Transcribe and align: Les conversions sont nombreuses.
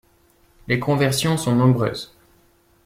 Les 0.67 0.79
conversions 0.79 1.37
sont 1.37 1.55
nombreuses. 1.55 2.11